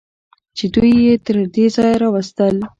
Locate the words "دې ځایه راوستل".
1.53-2.55